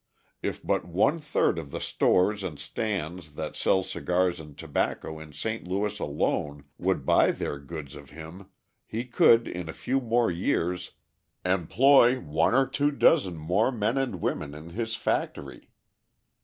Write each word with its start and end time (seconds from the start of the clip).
If 0.41 0.63
but 0.65 0.83
one 0.85 1.19
third 1.19 1.59
of 1.59 1.69
the 1.69 1.79
stores 1.79 2.41
and 2.41 2.57
stands 2.59 3.33
that 3.33 3.55
sell 3.55 3.83
cigars 3.83 4.39
and 4.39 4.57
tobacco 4.57 5.19
in 5.19 5.31
St. 5.31 5.67
Louis 5.67 5.99
alone 5.99 6.63
would 6.79 7.05
buy 7.05 7.29
their 7.29 7.59
goods 7.59 7.93
of 7.93 8.09
him 8.09 8.47
he 8.87 9.05
could 9.05 9.47
in 9.47 9.69
a 9.69 9.73
few 9.73 9.99
more 10.01 10.31
years 10.31 10.93
employ 11.45 12.19
one 12.19 12.55
or 12.55 12.65
two 12.65 12.89
dozen 12.89 13.37
more 13.37 13.71
men 13.71 13.99
and 13.99 14.21
women 14.21 14.55
in 14.55 14.71
his 14.71 14.95
factory. 14.95 15.69